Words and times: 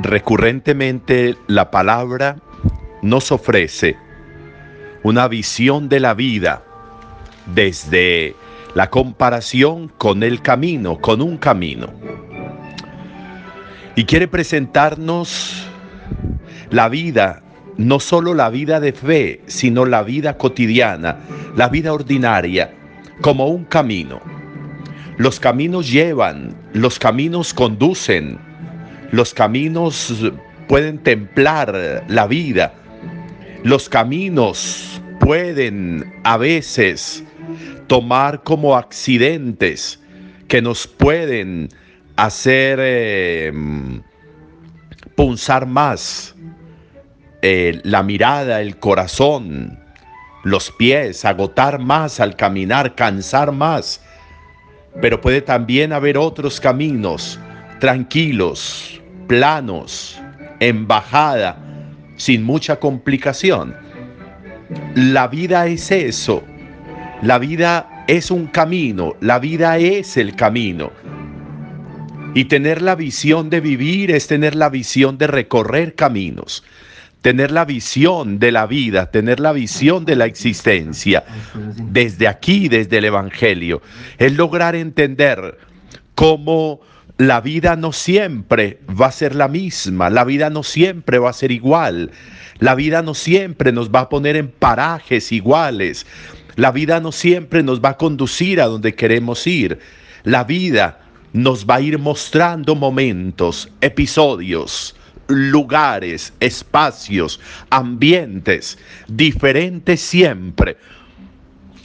Recurrentemente 0.00 1.36
la 1.48 1.72
palabra 1.72 2.36
nos 3.02 3.32
ofrece 3.32 3.96
una 5.02 5.26
visión 5.26 5.88
de 5.88 5.98
la 5.98 6.14
vida 6.14 6.62
desde 7.52 8.36
la 8.76 8.90
comparación 8.90 9.88
con 9.98 10.22
el 10.22 10.40
camino, 10.40 11.00
con 11.00 11.20
un 11.20 11.36
camino. 11.36 11.88
Y 13.96 14.04
quiere 14.04 14.28
presentarnos 14.28 15.66
la 16.70 16.88
vida, 16.88 17.42
no 17.76 17.98
solo 17.98 18.34
la 18.34 18.50
vida 18.50 18.78
de 18.78 18.92
fe, 18.92 19.40
sino 19.46 19.84
la 19.84 20.04
vida 20.04 20.38
cotidiana, 20.38 21.18
la 21.56 21.68
vida 21.68 21.92
ordinaria, 21.92 22.72
como 23.20 23.48
un 23.48 23.64
camino. 23.64 24.20
Los 25.16 25.40
caminos 25.40 25.90
llevan, 25.90 26.54
los 26.72 27.00
caminos 27.00 27.52
conducen, 27.52 28.47
los 29.10 29.32
caminos 29.32 30.32
pueden 30.68 30.98
templar 30.98 32.04
la 32.08 32.26
vida. 32.26 32.74
Los 33.64 33.88
caminos 33.88 35.00
pueden 35.20 36.20
a 36.24 36.36
veces 36.36 37.24
tomar 37.86 38.42
como 38.42 38.76
accidentes 38.76 40.00
que 40.46 40.62
nos 40.62 40.86
pueden 40.86 41.68
hacer 42.16 42.78
eh, 42.80 43.52
punzar 45.14 45.66
más 45.66 46.34
eh, 47.42 47.80
la 47.84 48.02
mirada, 48.02 48.60
el 48.60 48.78
corazón, 48.78 49.78
los 50.44 50.70
pies, 50.70 51.24
agotar 51.24 51.78
más 51.78 52.20
al 52.20 52.36
caminar, 52.36 52.94
cansar 52.94 53.52
más. 53.52 54.02
Pero 55.00 55.20
puede 55.20 55.40
también 55.40 55.92
haber 55.92 56.18
otros 56.18 56.60
caminos 56.60 57.38
tranquilos, 57.80 59.00
planos, 59.26 60.20
en 60.60 60.86
bajada, 60.86 61.56
sin 62.16 62.42
mucha 62.42 62.76
complicación. 62.76 63.74
La 64.94 65.28
vida 65.28 65.66
es 65.66 65.90
eso. 65.90 66.44
La 67.22 67.38
vida 67.38 68.04
es 68.06 68.30
un 68.30 68.46
camino. 68.46 69.14
La 69.20 69.38
vida 69.38 69.78
es 69.78 70.16
el 70.16 70.34
camino. 70.34 70.92
Y 72.34 72.44
tener 72.44 72.82
la 72.82 72.94
visión 72.94 73.50
de 73.50 73.60
vivir 73.60 74.10
es 74.10 74.26
tener 74.26 74.54
la 74.54 74.68
visión 74.68 75.16
de 75.18 75.26
recorrer 75.26 75.94
caminos. 75.94 76.64
Tener 77.22 77.50
la 77.50 77.64
visión 77.64 78.38
de 78.38 78.52
la 78.52 78.66
vida, 78.66 79.10
tener 79.10 79.40
la 79.40 79.52
visión 79.52 80.04
de 80.04 80.14
la 80.14 80.26
existencia, 80.26 81.24
desde 81.76 82.28
aquí, 82.28 82.68
desde 82.68 82.98
el 82.98 83.06
Evangelio, 83.06 83.82
es 84.18 84.34
lograr 84.34 84.76
entender 84.76 85.58
cómo 86.14 86.80
la 87.18 87.40
vida 87.40 87.74
no 87.74 87.92
siempre 87.92 88.78
va 88.88 89.06
a 89.06 89.12
ser 89.12 89.34
la 89.34 89.48
misma, 89.48 90.08
la 90.08 90.22
vida 90.22 90.50
no 90.50 90.62
siempre 90.62 91.18
va 91.18 91.30
a 91.30 91.32
ser 91.32 91.50
igual, 91.50 92.12
la 92.60 92.76
vida 92.76 93.02
no 93.02 93.12
siempre 93.12 93.72
nos 93.72 93.90
va 93.90 94.00
a 94.00 94.08
poner 94.08 94.36
en 94.36 94.48
parajes 94.48 95.32
iguales, 95.32 96.06
la 96.54 96.70
vida 96.70 97.00
no 97.00 97.10
siempre 97.10 97.64
nos 97.64 97.80
va 97.80 97.90
a 97.90 97.96
conducir 97.96 98.60
a 98.60 98.66
donde 98.66 98.94
queremos 98.94 99.48
ir, 99.48 99.80
la 100.22 100.44
vida 100.44 101.00
nos 101.32 101.66
va 101.66 101.76
a 101.76 101.80
ir 101.80 101.98
mostrando 101.98 102.76
momentos, 102.76 103.68
episodios, 103.80 104.94
lugares, 105.26 106.32
espacios, 106.38 107.40
ambientes, 107.70 108.78
diferentes 109.08 110.00
siempre. 110.00 110.76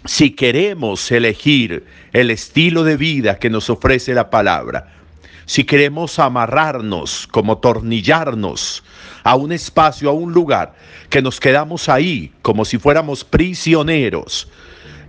Si 0.06 0.32
queremos 0.32 1.12
elegir 1.12 1.86
el 2.12 2.30
estilo 2.30 2.84
de 2.84 2.98
vida 2.98 3.40
que 3.40 3.50
nos 3.50 3.70
ofrece 3.70 4.14
la 4.14 4.30
palabra, 4.30 5.03
si 5.46 5.64
queremos 5.64 6.20
amarrarnos, 6.20 7.28
como 7.28 7.58
tornillarnos 7.58 8.84
a 9.24 9.36
un 9.36 9.52
espacio, 9.52 10.10
a 10.10 10.14
un 10.14 10.34
lugar, 10.34 10.76
que 11.10 11.22
nos 11.22 11.40
quedamos 11.40 11.90
ahí 11.90 12.32
como 12.42 12.66
si 12.66 12.78
fuéramos 12.78 13.24
prisioneros 13.24 14.50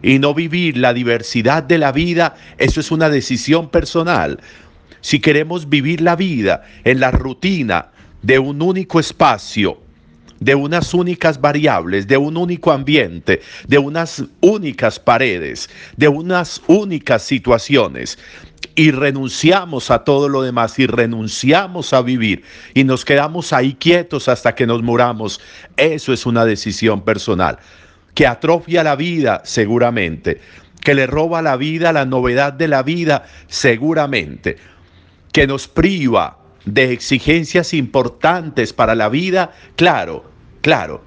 y 0.02 0.18
no 0.18 0.34
vivir 0.34 0.76
la 0.76 0.92
diversidad 0.92 1.62
de 1.62 1.78
la 1.78 1.92
vida, 1.92 2.36
eso 2.58 2.80
es 2.80 2.90
una 2.90 3.08
decisión 3.08 3.70
personal. 3.70 4.40
Si 5.00 5.20
queremos 5.20 5.68
vivir 5.68 6.00
la 6.00 6.16
vida 6.16 6.64
en 6.84 7.00
la 7.00 7.10
rutina 7.10 7.88
de 8.22 8.38
un 8.38 8.60
único 8.60 9.00
espacio, 9.00 9.78
de 10.40 10.54
unas 10.54 10.92
únicas 10.92 11.40
variables, 11.40 12.06
de 12.06 12.18
un 12.18 12.36
único 12.36 12.70
ambiente, 12.70 13.40
de 13.66 13.78
unas 13.78 14.24
únicas 14.40 14.98
paredes, 14.98 15.70
de 15.96 16.08
unas 16.08 16.60
únicas 16.66 17.22
situaciones, 17.22 18.18
y 18.74 18.90
renunciamos 18.90 19.90
a 19.90 20.04
todo 20.04 20.28
lo 20.28 20.42
demás 20.42 20.78
y 20.78 20.86
renunciamos 20.86 21.92
a 21.92 22.02
vivir 22.02 22.42
y 22.74 22.84
nos 22.84 23.04
quedamos 23.04 23.52
ahí 23.52 23.74
quietos 23.74 24.28
hasta 24.28 24.54
que 24.54 24.66
nos 24.66 24.82
muramos, 24.82 25.40
eso 25.76 26.12
es 26.12 26.26
una 26.26 26.44
decisión 26.44 27.02
personal 27.02 27.58
que 28.14 28.26
atrofia 28.26 28.84
la 28.84 28.96
vida 28.96 29.42
seguramente, 29.44 30.40
que 30.80 30.94
le 30.94 31.06
roba 31.06 31.42
la 31.42 31.56
vida, 31.56 31.92
la 31.92 32.04
novedad 32.04 32.52
de 32.52 32.68
la 32.68 32.82
vida 32.82 33.26
seguramente, 33.48 34.56
que 35.32 35.46
nos 35.46 35.68
priva 35.68 36.38
de 36.64 36.92
exigencias 36.92 37.74
importantes 37.74 38.72
para 38.72 38.94
la 38.94 39.08
vida, 39.08 39.52
claro, 39.76 40.24
claro. 40.62 41.02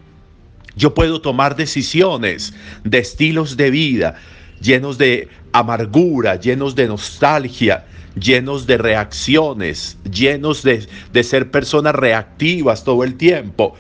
Yo 0.75 0.93
puedo 0.93 1.21
tomar 1.21 1.55
decisiones 1.55 2.53
de 2.83 2.99
estilos 2.99 3.57
de 3.57 3.71
vida 3.71 4.15
llenos 4.61 4.97
de 4.97 5.29
amargura, 5.59 6.35
llenos 6.35 6.75
de 6.75 6.87
nostalgia, 6.87 7.85
llenos 8.19 8.67
de 8.67 8.77
reacciones, 8.77 9.97
llenos 10.09 10.63
de, 10.63 10.87
de 11.11 11.23
ser 11.23 11.51
personas 11.51 11.95
reactivas 11.95 12.83
todo 12.83 13.03
el 13.03 13.15
tiempo, 13.15 13.75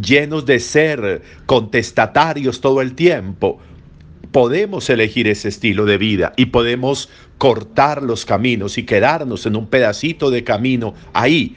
llenos 0.00 0.46
de 0.46 0.60
ser 0.60 1.22
contestatarios 1.46 2.60
todo 2.60 2.80
el 2.80 2.94
tiempo. 2.94 3.58
Podemos 4.32 4.90
elegir 4.90 5.28
ese 5.28 5.48
estilo 5.48 5.86
de 5.86 5.98
vida 5.98 6.32
y 6.36 6.46
podemos 6.46 7.08
cortar 7.38 8.02
los 8.02 8.24
caminos 8.24 8.76
y 8.78 8.84
quedarnos 8.84 9.46
en 9.46 9.56
un 9.56 9.66
pedacito 9.68 10.30
de 10.30 10.44
camino 10.44 10.94
ahí. 11.12 11.56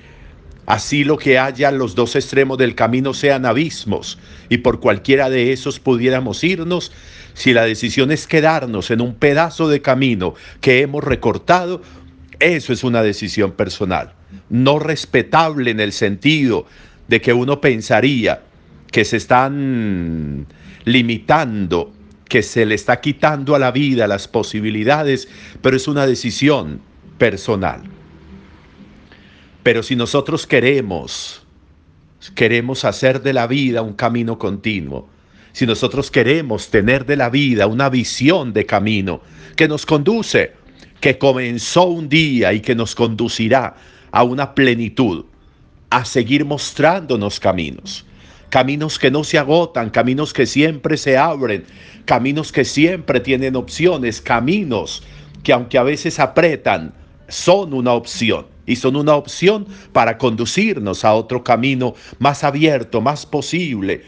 Así 0.66 1.04
lo 1.04 1.18
que 1.18 1.40
haya 1.40 1.72
los 1.72 1.96
dos 1.96 2.16
extremos 2.16 2.60
del 2.60 2.76
camino 2.76 3.16
sean 3.16 3.48
abismos 3.48 4.20
y 4.50 4.60
por 4.60 4.80
cualquiera 4.80 5.30
de 5.32 5.52
esos 5.52 5.80
pudiéramos 5.80 6.44
irnos, 6.44 6.92
si 7.40 7.54
la 7.54 7.64
decisión 7.64 8.12
es 8.12 8.28
quedarnos 8.28 8.92
en 8.92 9.00
un 9.00 9.16
pedazo 9.16 9.70
de 9.70 9.82
camino 9.82 10.34
que 10.60 10.82
hemos 10.82 11.02
recortado, 11.02 11.82
eso 12.38 12.74
es 12.74 12.84
una 12.84 13.02
decisión 13.02 13.54
personal, 13.54 14.12
no 14.50 14.78
respetable 14.78 15.72
en 15.72 15.80
el 15.80 15.94
sentido 15.94 16.66
de 17.08 17.22
que 17.22 17.32
uno 17.32 17.62
pensaría 17.62 18.42
que 18.92 19.06
se 19.06 19.16
están 19.16 20.48
limitando, 20.84 21.94
que 22.28 22.44
se 22.44 22.66
le 22.66 22.76
está 22.76 23.00
quitando 23.00 23.56
a 23.56 23.60
la 23.60 23.72
vida 23.72 24.06
las 24.06 24.28
posibilidades, 24.28 25.30
pero 25.62 25.78
es 25.78 25.88
una 25.88 26.06
decisión 26.06 26.82
personal. 27.18 27.84
Pero 29.64 29.82
si 29.82 29.96
nosotros 29.96 30.46
queremos, 30.46 31.42
queremos 32.36 32.84
hacer 32.84 33.22
de 33.22 33.32
la 33.32 33.48
vida 33.48 33.82
un 33.82 33.94
camino 33.94 34.38
continuo, 34.38 35.08
si 35.60 35.66
nosotros 35.66 36.10
queremos 36.10 36.70
tener 36.70 37.06
de 37.06 37.18
la 37.18 37.30
vida 37.30 37.68
una 37.68 37.90
visión 37.90 38.54
de 38.54 38.66
camino 38.66 39.20
que 39.58 39.68
nos 39.68 39.86
conduce, 39.86 40.54
que 41.02 41.18
comenzó 41.18 41.84
un 41.84 42.08
día 42.08 42.54
y 42.54 42.62
que 42.62 42.76
nos 42.76 42.96
conducirá 42.96 43.76
a 44.10 44.24
una 44.24 44.56
plenitud, 44.56 45.26
a 45.90 46.06
seguir 46.06 46.46
mostrándonos 46.46 47.42
caminos. 47.42 48.06
Caminos 48.50 48.98
que 48.98 49.12
no 49.12 49.26
se 49.26 49.38
agotan, 49.38 49.90
caminos 49.90 50.32
que 50.32 50.46
siempre 50.46 50.96
se 50.96 51.18
abren, 51.18 51.66
caminos 52.06 52.54
que 52.54 52.64
siempre 52.64 53.20
tienen 53.20 53.58
opciones, 53.58 54.22
caminos 54.22 55.04
que 55.44 55.52
aunque 55.52 55.78
a 55.78 55.84
veces 55.84 56.22
apretan, 56.22 56.94
son 57.28 57.74
una 57.74 57.92
opción 57.92 58.46
y 58.66 58.78
son 58.78 58.96
una 58.96 59.14
opción 59.14 59.68
para 59.92 60.18
conducirnos 60.18 61.04
a 61.04 61.14
otro 61.16 61.44
camino 61.44 61.96
más 62.18 62.46
abierto, 62.46 63.02
más 63.02 63.26
posible. 63.26 64.06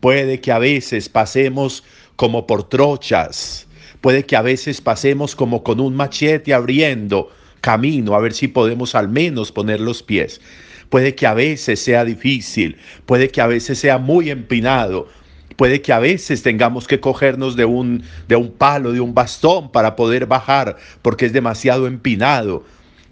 Puede 0.00 0.40
que 0.40 0.50
a 0.50 0.58
veces 0.58 1.08
pasemos 1.10 1.84
como 2.16 2.46
por 2.46 2.68
trochas, 2.68 3.66
puede 4.00 4.24
que 4.24 4.34
a 4.34 4.42
veces 4.42 4.80
pasemos 4.80 5.36
como 5.36 5.62
con 5.62 5.78
un 5.78 5.94
machete 5.94 6.54
abriendo 6.54 7.30
camino, 7.60 8.14
a 8.14 8.20
ver 8.20 8.32
si 8.32 8.48
podemos 8.48 8.94
al 8.94 9.08
menos 9.08 9.52
poner 9.52 9.78
los 9.80 10.02
pies. 10.02 10.40
Puede 10.88 11.14
que 11.14 11.26
a 11.26 11.34
veces 11.34 11.80
sea 11.80 12.04
difícil, 12.04 12.78
puede 13.06 13.28
que 13.28 13.42
a 13.42 13.46
veces 13.46 13.78
sea 13.78 13.98
muy 13.98 14.30
empinado, 14.30 15.08
puede 15.56 15.82
que 15.82 15.92
a 15.92 15.98
veces 15.98 16.42
tengamos 16.42 16.88
que 16.88 16.98
cogernos 16.98 17.54
de 17.54 17.66
un, 17.66 18.02
de 18.26 18.36
un 18.36 18.50
palo, 18.50 18.92
de 18.92 19.00
un 19.00 19.14
bastón 19.14 19.70
para 19.70 19.96
poder 19.96 20.24
bajar 20.26 20.76
porque 21.02 21.26
es 21.26 21.32
demasiado 21.34 21.86
empinado. 21.86 22.64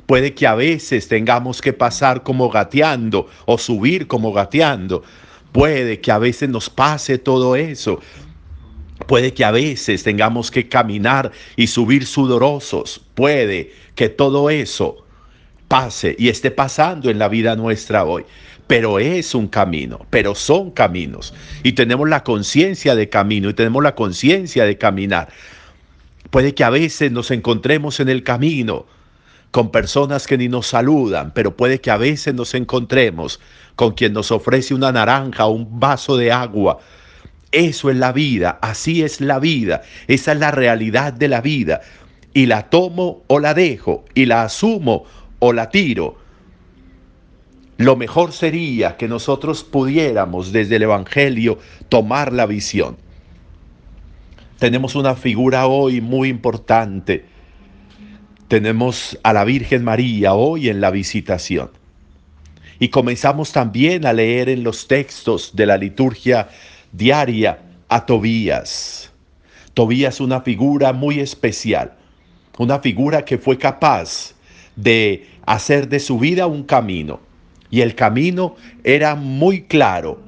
Puede 0.06 0.32
que 0.32 0.46
a 0.46 0.54
veces 0.54 1.06
tengamos 1.06 1.60
que 1.60 1.74
pasar 1.74 2.22
como 2.22 2.48
gateando 2.48 3.28
o 3.44 3.58
subir 3.58 4.06
como 4.06 4.32
gateando. 4.32 5.02
Puede 5.52 6.00
que 6.00 6.12
a 6.12 6.18
veces 6.18 6.48
nos 6.48 6.68
pase 6.70 7.18
todo 7.18 7.56
eso. 7.56 8.00
Puede 9.06 9.32
que 9.32 9.44
a 9.44 9.50
veces 9.50 10.02
tengamos 10.02 10.50
que 10.50 10.68
caminar 10.68 11.32
y 11.56 11.66
subir 11.68 12.06
sudorosos. 12.06 13.00
Puede 13.14 13.72
que 13.94 14.08
todo 14.08 14.50
eso 14.50 15.04
pase 15.68 16.16
y 16.18 16.28
esté 16.28 16.50
pasando 16.50 17.10
en 17.10 17.18
la 17.18 17.28
vida 17.28 17.56
nuestra 17.56 18.04
hoy. 18.04 18.24
Pero 18.66 18.98
es 18.98 19.34
un 19.34 19.48
camino, 19.48 20.04
pero 20.10 20.34
son 20.34 20.70
caminos. 20.72 21.32
Y 21.62 21.72
tenemos 21.72 22.08
la 22.08 22.22
conciencia 22.22 22.94
de 22.94 23.08
camino 23.08 23.48
y 23.48 23.54
tenemos 23.54 23.82
la 23.82 23.94
conciencia 23.94 24.64
de 24.64 24.76
caminar. 24.76 25.28
Puede 26.30 26.54
que 26.54 26.64
a 26.64 26.70
veces 26.70 27.10
nos 27.10 27.30
encontremos 27.30 28.00
en 28.00 28.10
el 28.10 28.22
camino 28.22 28.84
con 29.50 29.70
personas 29.70 30.26
que 30.26 30.38
ni 30.38 30.48
nos 30.48 30.66
saludan, 30.66 31.32
pero 31.34 31.56
puede 31.56 31.80
que 31.80 31.90
a 31.90 31.96
veces 31.96 32.34
nos 32.34 32.54
encontremos 32.54 33.40
con 33.76 33.92
quien 33.92 34.12
nos 34.12 34.30
ofrece 34.30 34.74
una 34.74 34.92
naranja 34.92 35.46
o 35.46 35.52
un 35.52 35.80
vaso 35.80 36.16
de 36.16 36.32
agua. 36.32 36.78
Eso 37.50 37.90
es 37.90 37.96
la 37.96 38.12
vida, 38.12 38.58
así 38.60 39.02
es 39.02 39.20
la 39.20 39.38
vida, 39.38 39.82
esa 40.06 40.32
es 40.32 40.38
la 40.38 40.50
realidad 40.50 41.12
de 41.12 41.28
la 41.28 41.40
vida. 41.40 41.80
Y 42.34 42.46
la 42.46 42.68
tomo 42.68 43.22
o 43.26 43.38
la 43.40 43.54
dejo, 43.54 44.04
y 44.14 44.26
la 44.26 44.42
asumo 44.42 45.04
o 45.38 45.52
la 45.52 45.70
tiro. 45.70 46.18
Lo 47.78 47.96
mejor 47.96 48.32
sería 48.32 48.96
que 48.96 49.08
nosotros 49.08 49.64
pudiéramos 49.64 50.52
desde 50.52 50.76
el 50.76 50.82
Evangelio 50.82 51.58
tomar 51.88 52.32
la 52.32 52.44
visión. 52.44 52.96
Tenemos 54.58 54.96
una 54.96 55.14
figura 55.14 55.68
hoy 55.68 56.00
muy 56.00 56.28
importante. 56.28 57.24
Tenemos 58.48 59.18
a 59.24 59.34
la 59.34 59.44
Virgen 59.44 59.84
María 59.84 60.32
hoy 60.32 60.70
en 60.70 60.80
la 60.80 60.90
visitación. 60.90 61.70
Y 62.78 62.88
comenzamos 62.88 63.52
también 63.52 64.06
a 64.06 64.14
leer 64.14 64.48
en 64.48 64.64
los 64.64 64.88
textos 64.88 65.54
de 65.54 65.66
la 65.66 65.76
liturgia 65.76 66.48
diaria 66.90 67.58
a 67.90 68.06
Tobías. 68.06 69.12
Tobías 69.74 70.18
una 70.22 70.40
figura 70.40 70.94
muy 70.94 71.20
especial, 71.20 71.92
una 72.56 72.78
figura 72.78 73.22
que 73.26 73.36
fue 73.36 73.58
capaz 73.58 74.32
de 74.76 75.26
hacer 75.44 75.90
de 75.90 76.00
su 76.00 76.18
vida 76.18 76.46
un 76.46 76.62
camino. 76.62 77.20
Y 77.68 77.82
el 77.82 77.94
camino 77.94 78.56
era 78.82 79.14
muy 79.14 79.64
claro. 79.64 80.22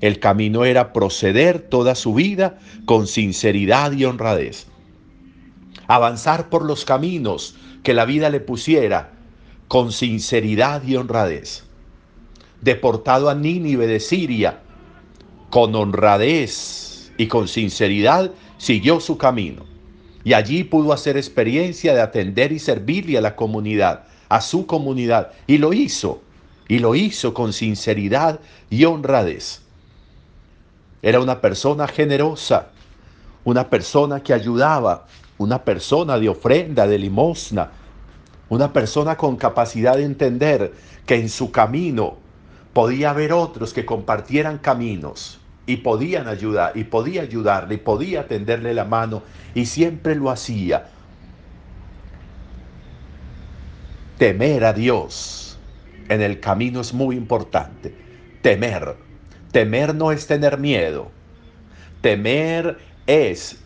El 0.00 0.20
camino 0.20 0.64
era 0.64 0.92
proceder 0.92 1.58
toda 1.58 1.96
su 1.96 2.14
vida 2.14 2.56
con 2.84 3.08
sinceridad 3.08 3.90
y 3.90 4.04
honradez. 4.04 4.67
Avanzar 5.88 6.48
por 6.48 6.64
los 6.64 6.84
caminos 6.84 7.56
que 7.82 7.94
la 7.94 8.04
vida 8.04 8.30
le 8.30 8.38
pusiera 8.38 9.10
con 9.66 9.90
sinceridad 9.90 10.84
y 10.84 10.94
honradez. 10.94 11.64
Deportado 12.60 13.28
a 13.28 13.34
Nínive 13.34 13.86
de 13.86 13.98
Siria, 13.98 14.60
con 15.50 15.74
honradez 15.74 17.12
y 17.16 17.26
con 17.26 17.48
sinceridad, 17.48 18.30
siguió 18.58 19.00
su 19.00 19.18
camino 19.18 19.68
y 20.24 20.34
allí 20.34 20.62
pudo 20.64 20.92
hacer 20.92 21.16
experiencia 21.16 21.94
de 21.94 22.02
atender 22.02 22.52
y 22.52 22.58
servirle 22.58 23.16
a 23.16 23.22
la 23.22 23.34
comunidad, 23.34 24.04
a 24.28 24.42
su 24.42 24.66
comunidad, 24.66 25.32
y 25.46 25.56
lo 25.56 25.72
hizo, 25.72 26.20
y 26.68 26.80
lo 26.80 26.94
hizo 26.94 27.32
con 27.32 27.54
sinceridad 27.54 28.40
y 28.68 28.84
honradez. 28.84 29.62
Era 31.00 31.20
una 31.20 31.40
persona 31.40 31.88
generosa, 31.88 32.68
una 33.44 33.70
persona 33.70 34.22
que 34.22 34.34
ayudaba, 34.34 35.06
una 35.38 35.64
persona 35.64 36.18
de 36.18 36.28
ofrenda, 36.28 36.86
de 36.86 36.98
limosna, 36.98 37.70
una 38.48 38.72
persona 38.72 39.16
con 39.16 39.36
capacidad 39.36 39.96
de 39.96 40.04
entender 40.04 40.72
que 41.06 41.16
en 41.16 41.28
su 41.28 41.50
camino 41.50 42.16
podía 42.72 43.10
haber 43.10 43.32
otros 43.32 43.72
que 43.72 43.86
compartieran 43.86 44.58
caminos 44.58 45.40
y 45.66 45.76
podían 45.78 46.28
ayudar, 46.28 46.72
y 46.76 46.84
podía 46.84 47.22
ayudarle, 47.22 47.74
y 47.74 47.78
podía 47.78 48.26
tenderle 48.26 48.72
la 48.72 48.86
mano, 48.86 49.22
y 49.54 49.66
siempre 49.66 50.14
lo 50.14 50.30
hacía. 50.30 50.88
Temer 54.16 54.64
a 54.64 54.72
Dios 54.72 55.58
en 56.08 56.22
el 56.22 56.40
camino 56.40 56.80
es 56.80 56.94
muy 56.94 57.16
importante. 57.16 57.94
Temer. 58.40 58.96
Temer 59.52 59.94
no 59.94 60.10
es 60.10 60.26
tener 60.26 60.58
miedo. 60.58 61.10
Temer 62.00 62.78
es 63.06 63.60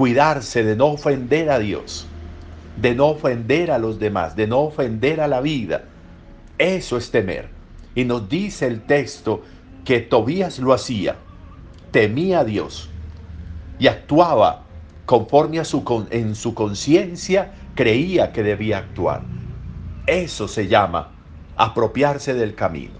cuidarse 0.00 0.64
de 0.64 0.76
no 0.76 0.86
ofender 0.86 1.50
a 1.50 1.58
Dios, 1.58 2.06
de 2.78 2.94
no 2.94 3.08
ofender 3.08 3.70
a 3.70 3.76
los 3.76 3.98
demás, 3.98 4.34
de 4.34 4.46
no 4.46 4.60
ofender 4.60 5.20
a 5.20 5.28
la 5.28 5.42
vida. 5.42 5.84
Eso 6.56 6.96
es 6.96 7.10
temer. 7.10 7.50
Y 7.94 8.06
nos 8.06 8.26
dice 8.26 8.66
el 8.66 8.80
texto 8.80 9.42
que 9.84 10.00
Tobías 10.00 10.58
lo 10.58 10.72
hacía, 10.72 11.16
temía 11.90 12.38
a 12.38 12.44
Dios 12.44 12.88
y 13.78 13.88
actuaba 13.88 14.62
conforme 15.04 15.60
a 15.60 15.66
su 15.66 16.06
en 16.10 16.34
su 16.34 16.54
conciencia 16.54 17.52
creía 17.74 18.32
que 18.32 18.42
debía 18.42 18.78
actuar. 18.78 19.20
Eso 20.06 20.48
se 20.48 20.66
llama 20.66 21.10
apropiarse 21.56 22.32
del 22.32 22.54
camino. 22.54 22.94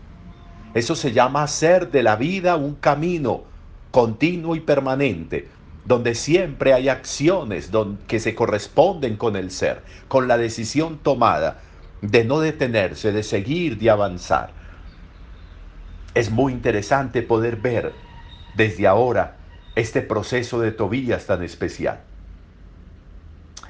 Eso 0.75 0.95
se 0.95 1.13
llama 1.13 1.45
hacer 1.45 1.91
de 1.91 2.03
la 2.03 2.17
vida 2.17 2.57
un 2.57 2.75
camino 2.75 3.45
continuo 3.91 4.55
y 4.55 4.61
permanente, 4.61 5.49
donde 5.85 6.15
siempre 6.15 6.73
hay 6.73 6.89
acciones 6.89 7.71
que 8.07 8.21
se 8.21 8.35
corresponden 8.35 9.17
con 9.17 9.37
el 9.37 9.51
ser, 9.51 9.83
con 10.09 10.29
la 10.29 10.37
decisión 10.37 10.99
tomada 10.99 11.63
de 12.03 12.25
no 12.25 12.41
detenerse, 12.41 13.13
de 13.13 13.23
seguir, 13.23 13.79
de 13.79 13.91
avanzar. 13.91 14.53
Es 16.15 16.31
muy 16.31 16.53
interesante 16.53 17.23
poder 17.23 17.57
ver 17.57 17.93
desde 18.57 18.87
ahora 18.87 19.37
este 19.75 20.03
proceso 20.03 20.61
de 20.61 20.73
Tobías 20.73 21.27
tan 21.27 21.43
especial. 21.43 22.01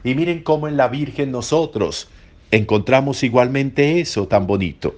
Y 0.02 0.14
miren 0.14 0.42
cómo 0.42 0.66
en 0.66 0.76
la 0.76 0.88
Virgen 0.88 1.30
nosotros 1.30 2.08
encontramos 2.50 3.22
igualmente 3.22 4.00
eso 4.00 4.26
tan 4.26 4.46
bonito. 4.46 4.96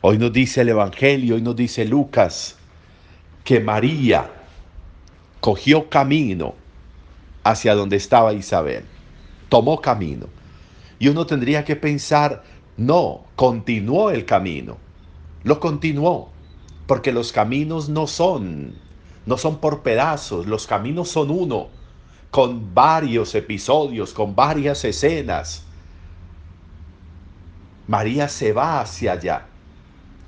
Hoy 0.00 0.18
nos 0.18 0.32
dice 0.32 0.62
el 0.62 0.70
Evangelio, 0.70 1.36
hoy 1.36 1.42
nos 1.42 1.54
dice 1.54 1.84
Lucas, 1.84 2.56
que 3.44 3.60
María 3.60 4.41
cogió 5.42 5.90
camino 5.90 6.54
hacia 7.44 7.74
donde 7.74 7.96
estaba 7.96 8.32
Isabel, 8.32 8.84
tomó 9.50 9.82
camino. 9.82 10.28
Y 10.98 11.08
uno 11.08 11.26
tendría 11.26 11.66
que 11.66 11.76
pensar, 11.76 12.42
no, 12.78 13.24
continuó 13.36 14.10
el 14.10 14.24
camino 14.24 14.78
lo 15.44 15.58
continuó, 15.58 16.30
porque 16.86 17.12
los 17.12 17.32
caminos 17.32 17.88
no 17.88 18.06
son, 18.06 18.74
no 19.26 19.36
son 19.36 19.58
por 19.58 19.82
pedazos, 19.82 20.46
los 20.46 20.66
caminos 20.66 21.08
son 21.08 21.30
uno, 21.30 21.68
con 22.30 22.74
varios 22.74 23.34
episodios, 23.34 24.12
con 24.12 24.34
varias 24.34 24.84
escenas. 24.84 25.64
María 27.88 28.28
se 28.28 28.52
va 28.52 28.80
hacia 28.80 29.12
allá. 29.12 29.46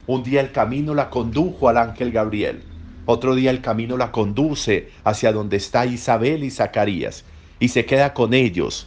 Un 0.07 0.23
día 0.23 0.41
el 0.41 0.53
camino 0.53 0.95
la 0.95 1.09
condujo 1.09 1.69
al 1.69 1.79
ángel 1.79 2.11
Gabriel. 2.11 2.63
Otro 3.07 3.35
día 3.35 3.51
el 3.51 3.61
camino 3.61 3.97
la 3.97 4.13
conduce 4.13 4.91
hacia 5.05 5.33
donde 5.33 5.57
está 5.57 5.87
Isabel 5.87 6.45
y 6.45 6.51
Zacarías 6.51 7.25
y 7.61 7.69
se 7.69 7.85
queda 7.85 8.15
con 8.15 8.35
ellos 8.35 8.87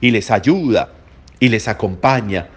y 0.00 0.10
les 0.10 0.30
ayuda 0.30 0.92
y 1.40 1.48
les 1.48 1.68
acompaña 1.68 2.48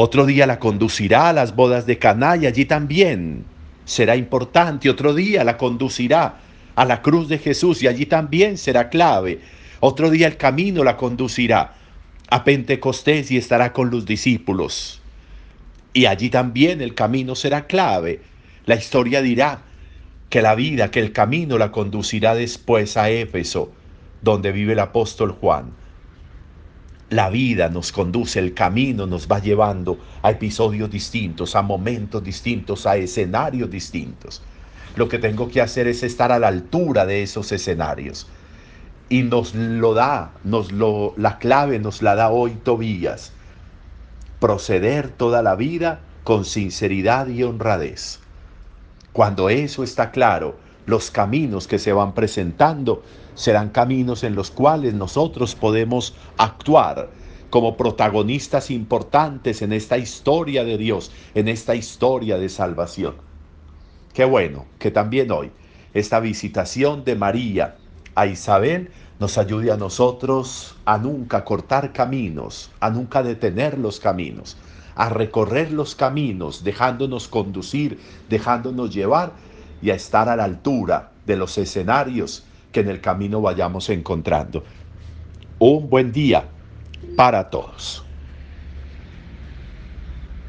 otro 0.00 0.26
día 0.26 0.46
la 0.46 0.60
conducirá 0.60 1.28
a 1.28 1.32
las 1.32 1.56
bodas 1.56 1.84
de 1.84 1.98
Caná 1.98 2.36
y 2.36 2.46
allí 2.46 2.66
también 2.66 3.44
será 3.84 4.14
importante. 4.14 4.88
Otro 4.88 5.12
día 5.12 5.42
la 5.42 5.56
conducirá 5.56 6.36
a 6.76 6.84
la 6.84 7.02
cruz 7.02 7.26
de 7.26 7.38
Jesús 7.38 7.82
y 7.82 7.88
allí 7.88 8.06
también 8.06 8.58
será 8.58 8.90
clave. 8.90 9.40
Otro 9.80 10.08
día 10.10 10.28
el 10.28 10.36
camino 10.36 10.84
la 10.84 10.96
conducirá 10.96 11.74
a 12.30 12.44
Pentecostés 12.44 13.32
y 13.32 13.38
estará 13.38 13.72
con 13.72 13.90
los 13.90 14.06
discípulos. 14.06 15.00
Y 15.92 16.06
allí 16.06 16.30
también 16.30 16.80
el 16.80 16.94
camino 16.94 17.34
será 17.34 17.66
clave. 17.66 18.20
La 18.66 18.76
historia 18.76 19.20
dirá 19.20 19.62
que 20.28 20.42
la 20.42 20.54
vida, 20.54 20.90
que 20.90 21.00
el 21.00 21.12
camino 21.12 21.58
la 21.58 21.72
conducirá 21.72 22.34
después 22.34 22.96
a 22.96 23.10
Éfeso, 23.10 23.72
donde 24.22 24.52
vive 24.52 24.74
el 24.74 24.80
apóstol 24.80 25.32
Juan 25.32 25.72
la 27.10 27.30
vida 27.30 27.70
nos 27.70 27.90
conduce, 27.90 28.38
el 28.38 28.52
camino 28.54 29.06
nos 29.06 29.28
va 29.28 29.38
llevando 29.38 29.98
a 30.22 30.30
episodios 30.30 30.90
distintos, 30.90 31.56
a 31.56 31.62
momentos 31.62 32.22
distintos, 32.22 32.86
a 32.86 32.96
escenarios 32.96 33.70
distintos. 33.70 34.42
Lo 34.94 35.08
que 35.08 35.18
tengo 35.18 35.48
que 35.48 35.62
hacer 35.62 35.86
es 35.86 36.02
estar 36.02 36.32
a 36.32 36.38
la 36.38 36.48
altura 36.48 37.06
de 37.06 37.22
esos 37.22 37.50
escenarios. 37.52 38.26
Y 39.08 39.22
nos 39.22 39.54
lo 39.54 39.94
da, 39.94 40.32
nos 40.44 40.70
lo, 40.70 41.14
la 41.16 41.38
clave 41.38 41.78
nos 41.78 42.02
la 42.02 42.14
da 42.14 42.28
hoy 42.28 42.52
Tobías. 42.62 43.32
Proceder 44.38 45.08
toda 45.08 45.42
la 45.42 45.54
vida 45.54 46.00
con 46.24 46.44
sinceridad 46.44 47.28
y 47.28 47.42
honradez. 47.42 48.20
Cuando 49.18 49.48
eso 49.48 49.82
está 49.82 50.12
claro, 50.12 50.54
los 50.86 51.10
caminos 51.10 51.66
que 51.66 51.80
se 51.80 51.92
van 51.92 52.14
presentando 52.14 53.02
serán 53.34 53.70
caminos 53.70 54.22
en 54.22 54.36
los 54.36 54.52
cuales 54.52 54.94
nosotros 54.94 55.56
podemos 55.56 56.14
actuar 56.36 57.10
como 57.50 57.76
protagonistas 57.76 58.70
importantes 58.70 59.60
en 59.60 59.72
esta 59.72 59.98
historia 59.98 60.62
de 60.62 60.78
Dios, 60.78 61.10
en 61.34 61.48
esta 61.48 61.74
historia 61.74 62.38
de 62.38 62.48
salvación. 62.48 63.16
Qué 64.14 64.24
bueno 64.24 64.66
que 64.78 64.92
también 64.92 65.32
hoy 65.32 65.50
esta 65.94 66.20
visitación 66.20 67.02
de 67.02 67.16
María 67.16 67.74
a 68.14 68.28
Isabel 68.28 68.92
nos 69.18 69.36
ayude 69.36 69.72
a 69.72 69.76
nosotros 69.76 70.76
a 70.84 70.96
nunca 70.96 71.44
cortar 71.44 71.92
caminos, 71.92 72.70
a 72.78 72.88
nunca 72.88 73.24
detener 73.24 73.78
los 73.78 73.98
caminos, 73.98 74.56
a 74.98 75.08
recorrer 75.08 75.70
los 75.70 75.94
caminos, 75.94 76.64
dejándonos 76.64 77.28
conducir, 77.28 78.00
dejándonos 78.28 78.92
llevar 78.92 79.32
y 79.80 79.90
a 79.90 79.94
estar 79.94 80.28
a 80.28 80.34
la 80.34 80.42
altura 80.42 81.12
de 81.24 81.36
los 81.36 81.56
escenarios 81.56 82.42
que 82.72 82.80
en 82.80 82.88
el 82.88 83.00
camino 83.00 83.40
vayamos 83.40 83.88
encontrando. 83.90 84.64
Un 85.60 85.88
buen 85.88 86.10
día 86.10 86.48
para 87.16 87.48
todos. 87.48 88.07